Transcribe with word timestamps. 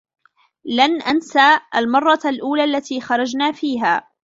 لن 0.65 1.01
أنس 1.01 1.37
المرّة 1.75 2.19
الأولى 2.25 2.63
التي 2.63 3.01
خرجنا 3.01 3.51
فيها. 3.51 4.11